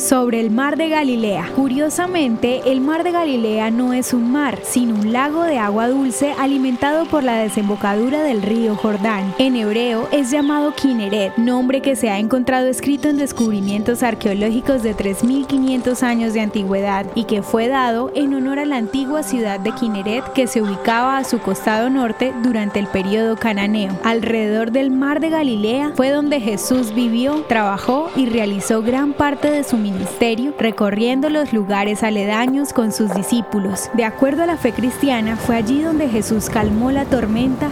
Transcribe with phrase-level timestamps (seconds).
[0.00, 1.50] sobre el mar de Galilea.
[1.54, 6.34] Curiosamente, el mar de Galilea no es un mar, sino un lago de agua dulce
[6.38, 9.34] alimentado por la desembocadura del río Jordán.
[9.38, 14.96] En hebreo es llamado Kineret, nombre que se ha encontrado escrito en descubrimientos arqueológicos de
[14.96, 19.72] 3.500 años de antigüedad y que fue dado en honor a la antigua ciudad de
[19.72, 23.98] Kineret que se ubicaba a su costado norte durante el periodo cananeo.
[24.02, 29.62] Alrededor del mar de Galilea fue donde Jesús vivió, trabajó y realizó gran parte de
[29.62, 33.90] su ministerio recorriendo los lugares aledaños con sus discípulos.
[33.94, 37.68] De acuerdo a la fe cristiana, fue allí donde Jesús calmó la tormenta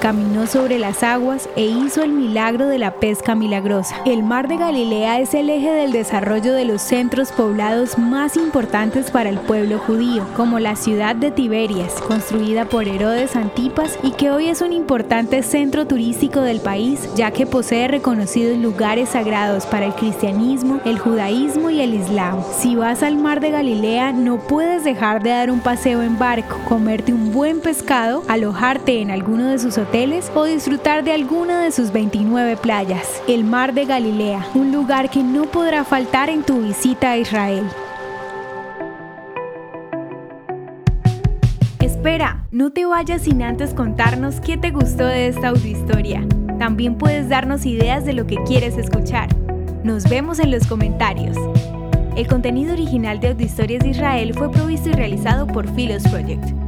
[0.00, 3.96] caminó sobre las aguas e hizo el milagro de la pesca milagrosa.
[4.06, 9.10] El mar de Galilea es el eje del desarrollo de los centros poblados más importantes
[9.10, 14.30] para el pueblo judío, como la ciudad de Tiberias, construida por Herodes Antipas y que
[14.30, 19.86] hoy es un importante centro turístico del país, ya que posee reconocidos lugares sagrados para
[19.86, 22.42] el cristianismo, el judaísmo y el islam.
[22.58, 26.56] Si vas al mar de Galilea, no puedes dejar de dar un paseo en barco,
[26.68, 31.90] comerte un buen pescado, alojarte en alguno de sus o disfrutar de alguna de sus
[31.90, 33.20] 29 playas.
[33.26, 37.64] El mar de Galilea, un lugar que no podrá faltar en tu visita a Israel.
[41.80, 46.24] Espera, no te vayas sin antes contarnos qué te gustó de esta audiohistoria.
[46.60, 49.28] También puedes darnos ideas de lo que quieres escuchar.
[49.82, 51.36] Nos vemos en los comentarios.
[52.16, 56.60] El contenido original de Audiohistorias de Israel fue provisto y realizado por Philos Project.